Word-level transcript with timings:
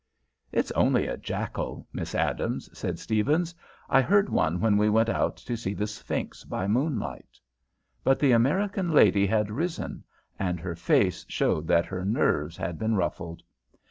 "It's 0.51 0.71
only 0.71 1.05
a 1.05 1.15
jackal, 1.15 1.85
Miss 1.93 2.15
Adams," 2.15 2.75
said 2.75 2.97
Stephens. 2.97 3.53
"I 3.87 4.01
heard 4.01 4.29
one 4.31 4.59
when 4.59 4.75
we 4.77 4.89
went 4.89 5.09
out 5.09 5.37
to 5.37 5.55
see 5.55 5.75
the 5.75 5.85
Sphinx 5.85 6.43
by 6.43 6.65
moonlight." 6.65 7.39
But 8.03 8.17
the 8.17 8.31
American 8.31 8.91
lady 8.93 9.27
had 9.27 9.51
risen, 9.51 10.03
and 10.39 10.59
her 10.59 10.73
face 10.75 11.23
showed 11.29 11.67
that 11.67 11.85
her 11.85 12.03
nerves 12.03 12.57
had 12.57 12.79
been 12.79 12.95
ruffled. 12.95 13.43